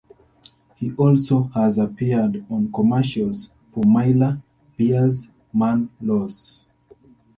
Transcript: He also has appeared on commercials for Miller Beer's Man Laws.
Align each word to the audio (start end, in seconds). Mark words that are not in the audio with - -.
He 0.77 0.91
also 0.95 1.43
has 1.53 1.77
appeared 1.77 2.43
on 2.49 2.71
commercials 2.71 3.51
for 3.71 3.83
Miller 3.85 4.41
Beer's 4.75 5.29
Man 5.53 5.91
Laws. 6.01 6.65